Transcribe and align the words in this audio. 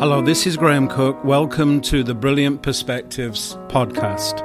Hello, 0.00 0.20
this 0.20 0.44
is 0.44 0.56
Graham 0.56 0.88
Cooke. 0.88 1.22
Welcome 1.24 1.80
to 1.82 2.02
the 2.02 2.16
Brilliant 2.16 2.62
Perspectives 2.62 3.54
podcast. 3.68 4.40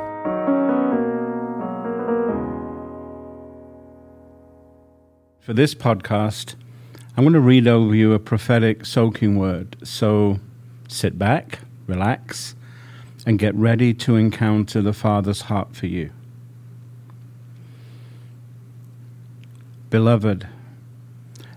For 5.40 5.54
this 5.56 5.74
podcast, 5.74 6.54
I'm 7.18 7.24
going 7.24 7.34
to 7.34 7.40
read 7.40 7.68
over 7.68 7.96
you 7.96 8.14
a 8.14 8.20
prophetic 8.20 8.86
soaking 8.86 9.40
word. 9.40 9.76
So 9.84 10.40
sit 10.88 11.18
back, 11.18 11.62
relax, 11.88 12.54
and 13.26 13.40
get 13.40 13.56
ready 13.56 13.92
to 13.96 14.18
encounter 14.18 14.84
the 14.84 14.94
Father's 14.94 15.42
heart 15.42 15.76
for 15.76 15.88
you. 15.88 16.12
Beloved, 19.90 20.48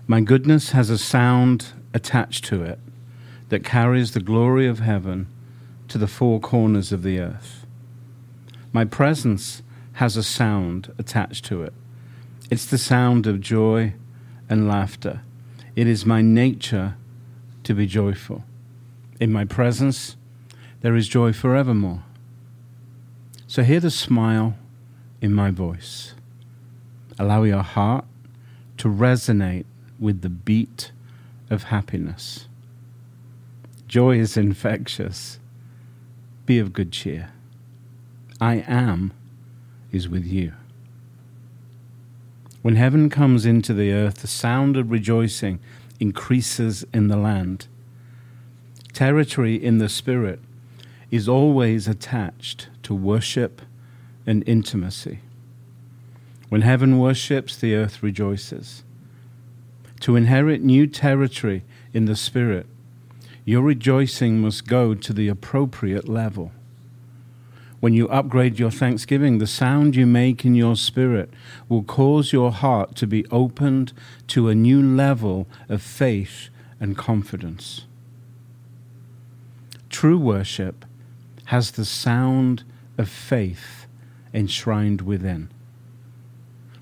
my 0.07 0.19
goodness 0.19 0.71
has 0.71 0.89
a 0.89 0.97
sound 0.97 1.67
attached 1.93 2.43
to 2.45 2.63
it 2.63 2.79
that 3.53 3.63
carries 3.63 4.13
the 4.13 4.19
glory 4.19 4.65
of 4.65 4.79
heaven 4.79 5.27
to 5.87 5.99
the 5.99 6.07
four 6.07 6.39
corners 6.39 6.91
of 6.91 7.03
the 7.03 7.19
earth. 7.19 7.67
My 8.71 8.83
presence 8.83 9.61
has 9.93 10.17
a 10.17 10.23
sound 10.23 10.91
attached 10.97 11.45
to 11.45 11.61
it. 11.61 11.71
It's 12.49 12.65
the 12.65 12.79
sound 12.79 13.27
of 13.27 13.41
joy 13.41 13.93
and 14.49 14.67
laughter. 14.67 15.21
It 15.75 15.85
is 15.85 16.03
my 16.03 16.23
nature 16.23 16.95
to 17.65 17.75
be 17.75 17.85
joyful. 17.85 18.43
In 19.19 19.31
my 19.31 19.45
presence, 19.45 20.15
there 20.81 20.95
is 20.95 21.07
joy 21.07 21.31
forevermore. 21.31 22.01
So 23.45 23.61
hear 23.61 23.79
the 23.79 23.91
smile 23.91 24.55
in 25.21 25.31
my 25.31 25.51
voice. 25.51 26.15
Allow 27.19 27.43
your 27.43 27.61
heart 27.61 28.05
to 28.77 28.87
resonate 28.87 29.65
with 29.99 30.23
the 30.23 30.29
beat 30.29 30.91
of 31.51 31.65
happiness. 31.65 32.47
Joy 33.93 34.17
is 34.17 34.37
infectious. 34.37 35.37
Be 36.47 36.57
of 36.57 36.73
good 36.73 36.91
cheer. 36.91 37.29
I 38.41 38.65
am 38.67 39.13
is 39.91 40.09
with 40.09 40.25
you. 40.25 40.53
When 42.63 42.75
heaven 42.75 43.07
comes 43.11 43.45
into 43.45 43.71
the 43.71 43.91
earth, 43.91 44.21
the 44.21 44.27
sound 44.27 44.77
of 44.77 44.89
rejoicing 44.89 45.59
increases 45.99 46.83
in 46.91 47.07
the 47.07 47.17
land. 47.17 47.67
Territory 48.93 49.63
in 49.63 49.77
the 49.77 49.89
Spirit 49.89 50.39
is 51.11 51.29
always 51.29 51.87
attached 51.87 52.69
to 52.81 52.95
worship 52.95 53.61
and 54.25 54.43
intimacy. 54.47 55.19
When 56.49 56.61
heaven 56.61 56.97
worships, 56.97 57.55
the 57.55 57.75
earth 57.75 58.01
rejoices. 58.01 58.83
To 59.99 60.15
inherit 60.15 60.63
new 60.63 60.87
territory 60.87 61.63
in 61.93 62.05
the 62.05 62.15
Spirit, 62.15 62.65
your 63.45 63.61
rejoicing 63.61 64.39
must 64.39 64.67
go 64.67 64.93
to 64.93 65.13
the 65.13 65.27
appropriate 65.27 66.07
level. 66.07 66.51
When 67.79 67.93
you 67.93 68.07
upgrade 68.07 68.59
your 68.59 68.71
thanksgiving, 68.71 69.39
the 69.39 69.47
sound 69.47 69.95
you 69.95 70.05
make 70.05 70.45
in 70.45 70.55
your 70.55 70.77
spirit 70.77 71.29
will 71.67 71.83
cause 71.83 72.31
your 72.31 72.51
heart 72.51 72.95
to 72.95 73.07
be 73.07 73.25
opened 73.27 73.91
to 74.27 74.47
a 74.47 74.55
new 74.55 74.81
level 74.81 75.47
of 75.67 75.81
faith 75.81 76.49
and 76.79 76.97
confidence. 76.97 77.85
True 79.89 80.17
worship 80.17 80.85
has 81.45 81.71
the 81.71 81.83
sound 81.83 82.63
of 82.97 83.09
faith 83.09 83.85
enshrined 84.33 85.01
within. 85.01 85.49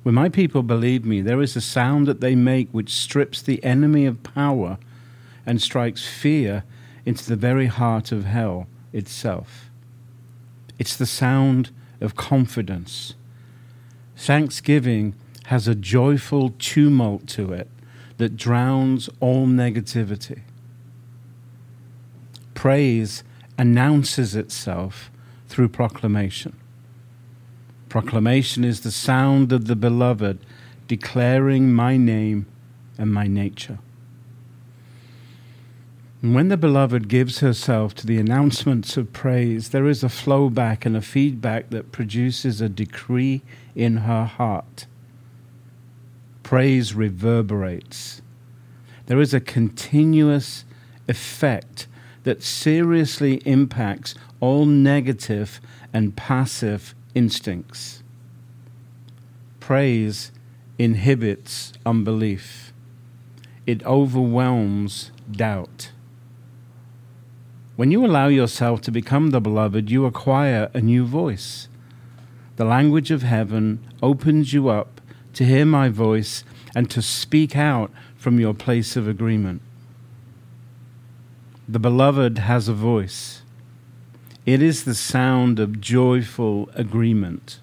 When 0.04 0.16
my 0.16 0.30
people 0.30 0.62
believe 0.62 1.04
me, 1.04 1.22
there 1.22 1.42
is 1.42 1.56
a 1.56 1.62
sound 1.62 2.08
that 2.08 2.22
they 2.22 2.36
make 2.36 2.70
which 2.70 2.94
strips 2.94 3.42
the 3.42 3.64
enemy 3.64 4.06
of 4.06 4.22
power 4.22 4.78
and 5.46 5.62
strikes 5.62 6.06
fear 6.06 6.64
into 7.06 7.28
the 7.28 7.36
very 7.36 7.68
heart 7.68 8.12
of 8.12 8.26
hell 8.26 8.68
itself. 8.94 9.70
It's 10.78 10.96
the 10.96 11.06
sound 11.06 11.72
of 12.00 12.16
confidence. 12.16 13.16
Thanksgiving 14.16 15.16
has 15.46 15.68
a 15.68 15.76
joyful 15.76 16.54
tumult 16.60 17.28
to 17.28 17.54
it 17.54 17.68
that 18.18 18.38
drowns 18.38 19.10
all 19.20 19.48
negativity. 19.48 20.42
Praise 22.54 23.24
announces 23.58 24.36
itself 24.36 25.12
through 25.48 25.70
proclamation. 25.70 26.56
Proclamation 27.90 28.64
is 28.64 28.82
the 28.82 28.92
sound 28.92 29.52
of 29.52 29.66
the 29.66 29.76
beloved 29.76 30.40
declaring 30.88 31.74
my 31.74 31.98
name 31.98 32.46
and 32.98 33.14
my 33.14 33.28
nature. 33.28 33.80
And 36.22 36.36
when 36.36 36.50
the 36.50 36.58
beloved 36.58 37.08
gives 37.08 37.40
herself 37.40 37.96
to 37.96 38.06
the 38.06 38.20
announcements 38.20 38.96
of 38.96 39.12
praise, 39.12 39.70
there 39.70 39.88
is 39.88 40.04
a 40.04 40.10
flow 40.10 40.50
back 40.50 40.86
and 40.86 40.96
a 40.96 41.02
feedback 41.02 41.72
that 41.72 41.92
produces 41.92 42.62
a 42.62 42.70
decree 42.70 43.42
in 43.76 43.98
her 43.98 44.26
heart. 44.26 44.86
Praise 46.44 46.94
reverberates. 46.94 48.22
There 49.08 49.20
is 49.20 49.34
a 49.34 49.40
continuous 49.40 50.64
effect 51.08 51.88
that 52.24 52.44
seriously 52.44 53.42
impacts 53.46 54.14
all 54.40 54.66
negative 54.66 55.60
and 55.92 56.16
passive 56.16 56.94
instincts. 57.16 58.04
Praise 59.60 60.32
inhibits 60.78 61.74
unbelief, 61.84 62.74
it 63.66 63.84
overwhelms 63.86 65.12
doubt. 65.32 65.92
When 67.76 67.90
you 67.90 68.06
allow 68.06 68.28
yourself 68.28 68.82
to 68.82 68.92
become 68.92 69.30
the 69.30 69.40
beloved, 69.40 69.90
you 69.90 70.06
acquire 70.06 70.70
a 70.74 70.82
new 70.82 71.06
voice. 71.06 71.68
The 72.58 72.66
language 72.66 73.12
of 73.12 73.24
heaven 73.24 73.80
opens 74.04 74.54
you 74.54 74.70
up 74.70 75.00
to 75.34 75.46
hear 75.46 75.66
my 75.66 75.90
voice 75.90 76.44
and 76.76 76.90
to 76.92 77.02
speak 77.02 77.56
out 77.56 77.92
from 78.16 78.40
your 78.40 78.54
place 78.54 78.96
of 78.96 79.08
agreement. 79.08 79.62
The 81.68 81.80
beloved 81.80 82.40
has 82.40 82.68
a 82.68 82.74
voice. 82.74 83.44
It 84.46 84.62
is 84.62 84.84
the 84.84 84.96
sound 84.96 85.60
of 85.60 85.80
joyful 85.80 86.70
agreement. 86.74 87.62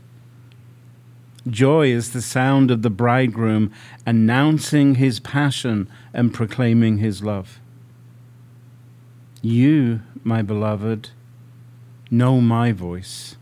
Joy 1.46 1.88
is 1.88 2.12
the 2.12 2.22
sound 2.22 2.70
of 2.70 2.82
the 2.82 2.90
bridegroom 2.90 3.72
announcing 4.06 4.94
his 4.94 5.20
passion 5.20 5.88
and 6.14 6.32
proclaiming 6.32 6.98
his 6.98 7.22
love. 7.22 7.60
You, 9.40 10.02
my 10.24 10.42
beloved, 10.42 11.10
know 12.10 12.40
my 12.40 12.72
voice. 12.72 13.36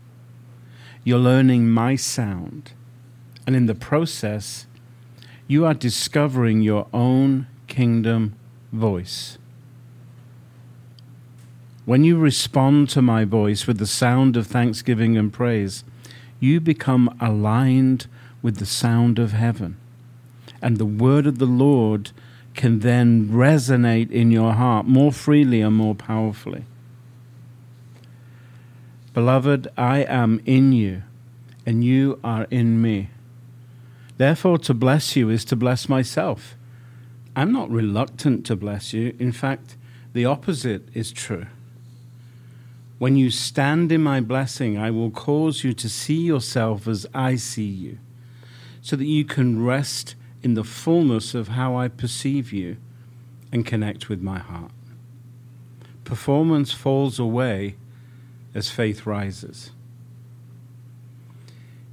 You're 1.03 1.17
learning 1.19 1.69
my 1.69 1.95
sound. 1.95 2.73
And 3.45 3.55
in 3.55 3.65
the 3.65 3.75
process, 3.75 4.67
you 5.47 5.65
are 5.65 5.73
discovering 5.73 6.61
your 6.61 6.87
own 6.93 7.47
kingdom 7.67 8.35
voice. 8.71 9.37
When 11.85 12.03
you 12.03 12.17
respond 12.17 12.89
to 12.89 13.01
my 13.01 13.23
voice 13.23 13.65
with 13.65 13.77
the 13.77 13.87
sound 13.87 14.35
of 14.35 14.45
thanksgiving 14.45 15.17
and 15.17 15.31
praise, 15.31 15.85
you 16.39 16.59
become 16.59 17.15
aligned 17.21 18.07
with 18.41 18.57
the 18.57 18.65
sound 18.65 19.17
of 19.17 19.31
heaven. 19.31 19.77
And 20.61 20.77
the 20.77 20.85
word 20.85 21.25
of 21.25 21.39
the 21.39 21.45
Lord 21.45 22.11
can 22.57 22.79
then 22.79 23.29
resonate 23.29 24.11
in 24.11 24.31
your 24.31 24.53
heart 24.53 24.85
more 24.85 25.13
freely 25.13 25.61
and 25.61 25.75
more 25.75 25.95
powerfully. 25.95 26.65
Beloved, 29.13 29.67
I 29.77 29.99
am 29.99 30.41
in 30.45 30.73
you, 30.73 31.03
and 31.65 31.83
you 31.83 32.19
are 32.23 32.45
in 32.51 32.81
me. 32.81 33.09
Therefore, 34.17 34.57
to 34.59 34.73
bless 34.73 35.15
you 35.15 35.29
is 35.29 35.45
to 35.45 35.55
bless 35.55 35.87
myself. 35.87 36.55
I'm 37.35 37.51
not 37.51 37.69
reluctant 37.69 38.45
to 38.47 38.55
bless 38.55 38.93
you. 38.93 39.15
In 39.19 39.31
fact, 39.31 39.77
the 40.13 40.25
opposite 40.25 40.89
is 40.93 41.11
true. 41.11 41.45
When 42.97 43.15
you 43.15 43.29
stand 43.29 43.91
in 43.91 44.01
my 44.01 44.21
blessing, 44.21 44.77
I 44.77 44.89
will 44.89 45.11
cause 45.11 45.63
you 45.63 45.73
to 45.73 45.87
see 45.87 46.21
yourself 46.21 46.87
as 46.87 47.05
I 47.13 47.35
see 47.35 47.67
you, 47.67 47.99
so 48.81 48.95
that 48.95 49.05
you 49.05 49.23
can 49.23 49.63
rest 49.63 50.15
in 50.47 50.53
the 50.53 50.63
fullness 50.63 51.35
of 51.35 51.49
how 51.49 51.75
I 51.75 51.89
perceive 51.89 52.53
you 52.53 52.77
and 53.51 53.65
connect 53.65 54.07
with 54.07 54.21
my 54.21 54.39
heart. 54.39 54.71
Performance 56.05 56.71
falls 56.71 57.19
away 57.19 57.75
as 58.55 58.71
faith 58.71 59.05
rises. 59.05 59.71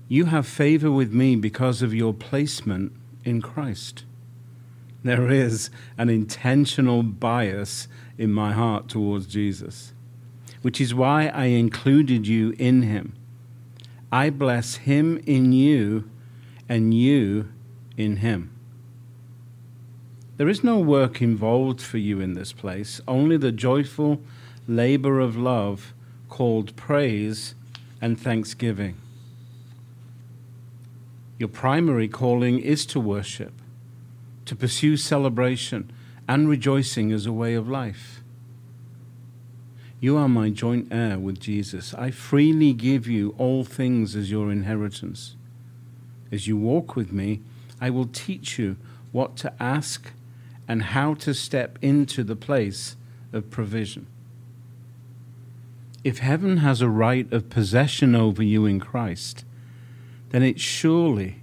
You 0.06 0.26
have 0.26 0.46
favor 0.46 0.88
with 0.88 1.12
me 1.12 1.34
because 1.34 1.82
of 1.82 1.92
your 1.92 2.14
placement 2.14 2.92
in 3.24 3.42
Christ. 3.42 4.04
There 5.02 5.28
is 5.28 5.68
an 5.98 6.08
intentional 6.08 7.02
bias 7.02 7.88
in 8.16 8.32
my 8.32 8.52
heart 8.52 8.86
towards 8.86 9.26
Jesus, 9.26 9.94
which 10.62 10.80
is 10.80 10.94
why 10.94 11.26
I 11.26 11.46
included 11.46 12.28
you 12.28 12.54
in 12.60 12.82
him. 12.82 13.16
I 14.12 14.30
bless 14.30 14.76
him 14.76 15.20
in 15.26 15.52
you 15.52 16.08
and 16.68 16.94
you 16.94 17.48
in 17.96 18.16
him. 18.16 18.50
There 20.36 20.48
is 20.48 20.64
no 20.64 20.78
work 20.78 21.22
involved 21.22 21.80
for 21.80 21.98
you 21.98 22.20
in 22.20 22.34
this 22.34 22.52
place, 22.52 23.00
only 23.06 23.36
the 23.36 23.52
joyful 23.52 24.20
labor 24.66 25.20
of 25.20 25.36
love 25.36 25.94
called 26.28 26.74
praise 26.74 27.54
and 28.00 28.20
thanksgiving. 28.20 28.96
Your 31.38 31.48
primary 31.48 32.08
calling 32.08 32.58
is 32.58 32.84
to 32.86 33.00
worship, 33.00 33.52
to 34.46 34.56
pursue 34.56 34.96
celebration 34.96 35.92
and 36.26 36.48
rejoicing 36.48 37.12
as 37.12 37.26
a 37.26 37.32
way 37.32 37.54
of 37.54 37.68
life. 37.68 38.22
You 40.00 40.16
are 40.16 40.28
my 40.28 40.50
joint 40.50 40.88
heir 40.90 41.18
with 41.18 41.40
Jesus. 41.40 41.94
I 41.94 42.10
freely 42.10 42.72
give 42.72 43.06
you 43.06 43.34
all 43.38 43.64
things 43.64 44.14
as 44.14 44.30
your 44.30 44.50
inheritance. 44.50 45.36
As 46.30 46.46
you 46.46 46.56
walk 46.56 46.94
with 46.96 47.12
me, 47.12 47.40
I 47.84 47.90
will 47.90 48.06
teach 48.06 48.58
you 48.58 48.78
what 49.12 49.36
to 49.36 49.52
ask 49.62 50.10
and 50.66 50.84
how 50.84 51.12
to 51.16 51.34
step 51.34 51.78
into 51.82 52.24
the 52.24 52.34
place 52.34 52.96
of 53.30 53.50
provision. 53.50 54.06
If 56.02 56.20
heaven 56.20 56.56
has 56.68 56.80
a 56.80 56.88
right 56.88 57.30
of 57.30 57.50
possession 57.50 58.14
over 58.14 58.42
you 58.42 58.64
in 58.64 58.80
Christ, 58.80 59.44
then 60.30 60.42
it 60.42 60.58
surely 60.58 61.42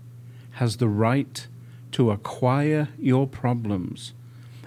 has 0.54 0.78
the 0.78 0.88
right 0.88 1.46
to 1.92 2.10
acquire 2.10 2.90
your 2.98 3.28
problems 3.28 4.14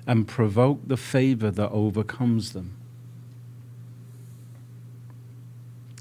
and 0.07 0.29
provoke 0.29 0.87
the 0.87 0.97
favor 0.97 1.51
that 1.51 1.71
overcomes 1.71 2.53
them. 2.53 2.77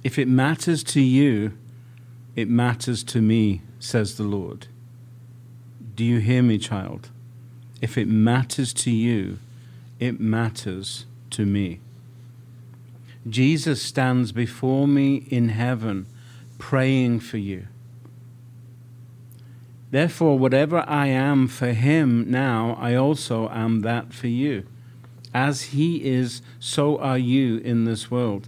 If 0.04 0.20
it 0.20 0.28
matters 0.28 0.84
to 0.84 1.02
you, 1.02 1.58
it 2.36 2.48
matters 2.48 3.04
to 3.06 3.24
me, 3.24 3.64
says 3.80 4.18
the 4.18 4.24
Lord. 4.24 4.68
Do 5.95 6.04
you 6.04 6.19
hear 6.19 6.42
me, 6.42 6.57
child? 6.57 7.10
If 7.81 7.98
it 7.98 8.07
matters 8.07 8.74
to 8.74 8.92
you, 8.92 9.38
it 10.00 10.19
matters 10.19 11.06
to 11.31 11.45
me. 11.45 11.80
Jesus 13.30 13.81
stands 13.81 14.31
before 14.31 14.88
me 14.88 15.25
in 15.30 15.50
heaven 15.50 16.07
praying 16.57 17.19
for 17.19 17.38
you. 17.38 17.68
Therefore, 19.92 20.40
whatever 20.40 20.84
I 20.88 21.07
am 21.07 21.48
for 21.48 21.74
him 21.74 22.30
now, 22.30 22.75
I 22.80 22.96
also 22.96 23.48
am 23.50 23.81
that 23.81 24.13
for 24.13 24.28
you. 24.28 24.66
As 25.34 25.62
he 25.74 26.04
is, 26.04 26.42
so 26.60 26.98
are 26.98 27.18
you 27.18 27.57
in 27.57 27.86
this 27.86 28.10
world. 28.10 28.48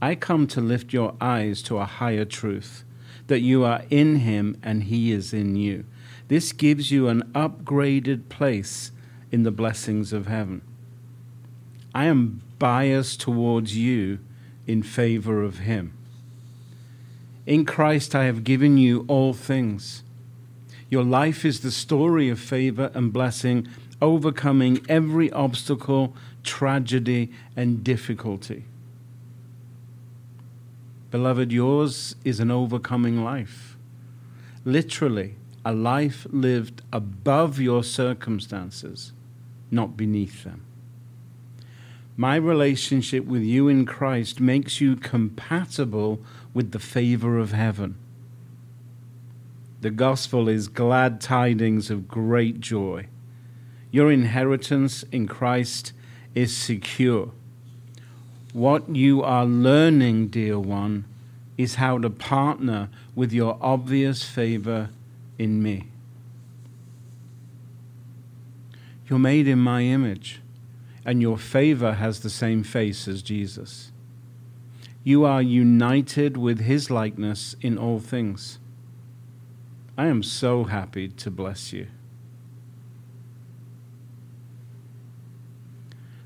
I 0.00 0.14
come 0.14 0.46
to 0.48 0.60
lift 0.60 0.92
your 0.92 1.14
eyes 1.20 1.62
to 1.64 1.78
a 1.78 1.84
higher 1.84 2.24
truth 2.24 2.84
that 3.26 3.40
you 3.40 3.64
are 3.64 3.82
in 3.90 4.16
him 4.16 4.58
and 4.62 4.84
he 4.84 5.12
is 5.12 5.32
in 5.32 5.56
you. 5.56 5.84
This 6.28 6.52
gives 6.52 6.90
you 6.90 7.08
an 7.08 7.22
upgraded 7.34 8.28
place 8.28 8.90
in 9.30 9.42
the 9.44 9.50
blessings 9.50 10.12
of 10.12 10.26
heaven. 10.26 10.62
I 11.94 12.06
am 12.06 12.42
biased 12.58 13.20
towards 13.20 13.76
you 13.76 14.18
in 14.66 14.82
favor 14.82 15.42
of 15.42 15.58
Him. 15.58 15.92
In 17.46 17.64
Christ, 17.64 18.14
I 18.14 18.24
have 18.24 18.42
given 18.42 18.76
you 18.76 19.04
all 19.06 19.32
things. 19.32 20.02
Your 20.90 21.04
life 21.04 21.44
is 21.44 21.60
the 21.60 21.70
story 21.70 22.28
of 22.28 22.40
favor 22.40 22.90
and 22.92 23.12
blessing, 23.12 23.68
overcoming 24.02 24.84
every 24.88 25.30
obstacle, 25.32 26.14
tragedy, 26.42 27.32
and 27.54 27.84
difficulty. 27.84 28.64
Beloved, 31.10 31.52
yours 31.52 32.16
is 32.24 32.40
an 32.40 32.50
overcoming 32.50 33.22
life. 33.22 33.76
Literally, 34.64 35.36
a 35.66 35.72
life 35.72 36.28
lived 36.30 36.80
above 36.92 37.58
your 37.58 37.82
circumstances, 37.82 39.10
not 39.68 39.96
beneath 39.96 40.44
them. 40.44 40.64
My 42.16 42.36
relationship 42.36 43.24
with 43.24 43.42
you 43.42 43.66
in 43.66 43.84
Christ 43.84 44.38
makes 44.38 44.80
you 44.80 44.94
compatible 44.94 46.20
with 46.54 46.70
the 46.70 46.78
favor 46.78 47.36
of 47.36 47.50
heaven. 47.50 47.96
The 49.80 49.90
gospel 49.90 50.48
is 50.48 50.68
glad 50.68 51.20
tidings 51.20 51.90
of 51.90 52.06
great 52.06 52.60
joy. 52.60 53.08
Your 53.90 54.12
inheritance 54.12 55.02
in 55.10 55.26
Christ 55.26 55.92
is 56.32 56.56
secure. 56.56 57.32
What 58.52 58.94
you 58.94 59.20
are 59.20 59.44
learning, 59.44 60.28
dear 60.28 60.60
one, 60.60 61.06
is 61.58 61.74
how 61.74 61.98
to 61.98 62.08
partner 62.08 62.88
with 63.16 63.32
your 63.32 63.58
obvious 63.60 64.22
favor 64.22 64.90
in 65.38 65.62
me. 65.62 65.88
You're 69.08 69.18
made 69.18 69.46
in 69.46 69.58
my 69.58 69.82
image, 69.82 70.40
and 71.04 71.22
your 71.22 71.38
favor 71.38 71.94
has 71.94 72.20
the 72.20 72.30
same 72.30 72.64
face 72.64 73.06
as 73.06 73.22
Jesus. 73.22 73.92
You 75.04 75.24
are 75.24 75.40
united 75.40 76.36
with 76.36 76.60
his 76.60 76.90
likeness 76.90 77.54
in 77.60 77.78
all 77.78 78.00
things. 78.00 78.58
I 79.96 80.06
am 80.06 80.22
so 80.22 80.64
happy 80.64 81.08
to 81.08 81.30
bless 81.30 81.72
you. 81.72 81.86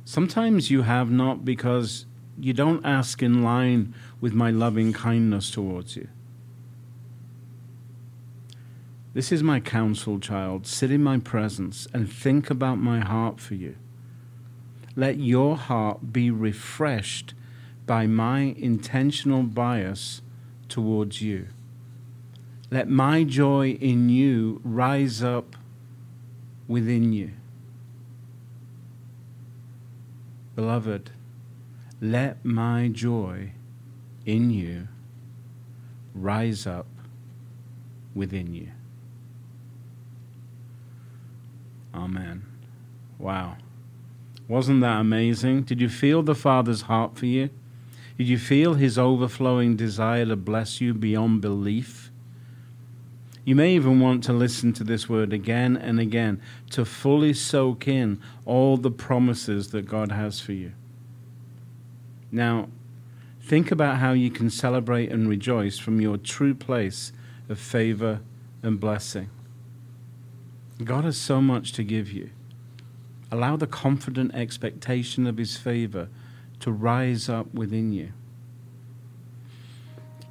Sometimes 0.04 0.70
you 0.70 0.82
have 0.82 1.10
not 1.10 1.44
because 1.44 2.06
you 2.38 2.52
don't 2.52 2.84
ask 2.84 3.22
in 3.22 3.44
line 3.44 3.94
with 4.20 4.32
my 4.32 4.50
loving 4.50 4.92
kindness 4.92 5.50
towards 5.50 5.94
you. 5.94 6.08
This 9.12 9.32
is 9.32 9.42
my 9.42 9.58
counsel, 9.58 10.20
child. 10.20 10.66
Sit 10.66 10.92
in 10.92 11.02
my 11.02 11.18
presence 11.18 11.88
and 11.92 12.10
think 12.10 12.48
about 12.48 12.78
my 12.78 13.00
heart 13.00 13.40
for 13.40 13.54
you. 13.54 13.74
Let 14.94 15.18
your 15.18 15.56
heart 15.56 16.12
be 16.12 16.30
refreshed 16.30 17.34
by 17.86 18.06
my 18.06 18.54
intentional 18.56 19.42
bias 19.42 20.22
towards 20.68 21.22
you. 21.22 21.48
Let 22.70 22.88
my 22.88 23.24
joy 23.24 23.70
in 23.80 24.08
you 24.08 24.60
rise 24.62 25.24
up 25.24 25.56
within 26.68 27.12
you. 27.12 27.32
Beloved, 30.54 31.10
let 32.00 32.44
my 32.44 32.86
joy 32.86 33.52
in 34.24 34.50
you 34.50 34.86
rise 36.14 36.64
up 36.64 36.86
within 38.14 38.54
you. 38.54 38.68
Amen. 41.94 42.46
Wow. 43.19 43.56
Wasn't 44.48 44.81
that 44.81 45.00
amazing? 45.00 45.62
Did 45.62 45.81
you 45.81 45.88
feel 45.88 46.22
the 46.22 46.34
Father's 46.34 46.82
heart 46.82 47.16
for 47.16 47.26
you? 47.26 47.50
Did 48.18 48.28
you 48.28 48.38
feel 48.38 48.75
his 48.75 48.99
overflowing 48.99 49.76
desire 49.76 50.26
to 50.26 50.37
bless 50.37 50.80
you 50.80 50.92
beyond 50.92 51.40
belief? 51.40 52.11
You 53.44 53.56
may 53.56 53.75
even 53.75 54.00
want 54.00 54.23
to 54.25 54.32
listen 54.32 54.73
to 54.75 54.85
this 54.85 55.09
word 55.09 55.32
again 55.32 55.76
and 55.76 55.99
again 55.99 56.40
to 56.70 56.85
fully 56.85 57.32
soak 57.32 57.88
in 57.88 58.20
all 58.44 58.76
the 58.76 58.90
promises 58.90 59.68
that 59.70 59.87
God 59.88 60.12
has 60.12 60.40
for 60.40 60.52
you. 60.52 60.73
Now, 62.30 62.68
think 63.40 63.70
about 63.70 63.97
how 63.97 64.12
you 64.12 64.30
can 64.30 64.50
celebrate 64.50 65.11
and 65.11 65.28
rejoice 65.28 65.78
from 65.78 66.00
your 66.00 66.16
true 66.16 66.54
place 66.54 67.12
of 67.49 67.59
favor 67.59 68.20
and 68.62 68.78
blessing. 68.78 69.30
God 70.84 71.04
has 71.04 71.18
so 71.18 71.40
much 71.40 71.72
to 71.72 71.84
give 71.84 72.10
you. 72.10 72.30
Allow 73.30 73.56
the 73.56 73.66
confident 73.66 74.34
expectation 74.34 75.26
of 75.26 75.37
His 75.37 75.56
favor 75.56 76.08
to 76.60 76.72
rise 76.72 77.28
up 77.28 77.52
within 77.54 77.92
you. 77.92 78.12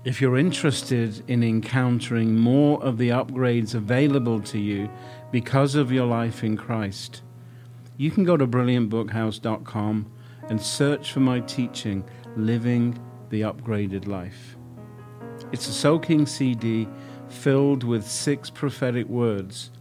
If 0.06 0.22
you're 0.22 0.38
interested 0.38 1.24
in 1.29 1.44
encountering 1.44 2.38
more 2.38 2.82
of 2.84 2.98
the 2.98 3.10
upgrades 3.10 3.75
available 3.75 4.39
to 4.44 4.58
you 4.58 4.89
because 5.32 5.75
of 5.75 5.91
your 5.91 6.06
life 6.06 6.44
in 6.44 6.58
Christ, 6.58 7.22
you 7.98 8.10
can 8.10 8.24
go 8.24 8.38
to 8.38 8.48
brilliantbookhouse.com 8.48 10.12
and 10.50 10.62
search 10.62 11.12
for 11.12 11.20
my 11.20 11.41
teaching, 11.41 12.03
Living 12.36 12.98
the 13.29 13.41
Upgraded 13.41 14.08
Life. 14.08 14.56
It's 15.51 15.68
a 15.68 15.74
soaking 15.74 16.25
CD 16.25 16.88
filled 17.27 17.84
with 17.84 18.08
six 18.08 18.50
prophetic 18.50 19.08
words 19.08 19.72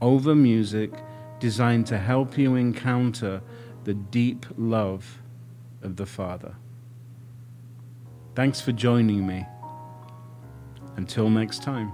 over 0.00 0.34
music 0.34 0.92
designed 1.38 1.86
to 1.86 1.98
help 1.98 2.38
you 2.38 2.54
encounter 2.54 3.42
the 3.84 3.94
deep 3.94 4.46
love 4.56 5.22
of 5.82 5.96
the 5.96 6.06
Father. 6.06 6.56
Thanks 8.34 8.60
for 8.60 8.72
joining 8.72 9.26
me. 9.26 9.46
Until 10.96 11.30
next 11.30 11.62
time. 11.62 11.92